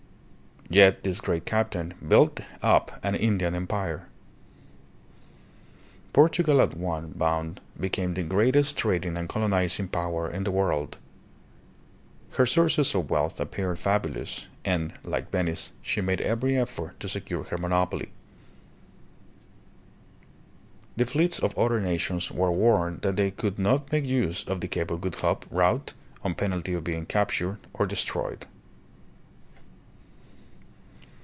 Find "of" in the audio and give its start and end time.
12.95-13.09, 21.37-21.53, 24.45-24.61, 24.89-25.01, 26.75-26.85